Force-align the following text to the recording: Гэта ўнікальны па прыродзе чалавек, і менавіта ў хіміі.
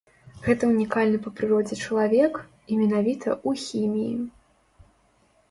Гэта 0.45 0.69
ўнікальны 0.69 1.19
па 1.25 1.33
прыродзе 1.39 1.77
чалавек, 1.83 2.33
і 2.71 2.79
менавіта 2.81 3.29
ў 3.47 3.49
хіміі. 3.67 4.17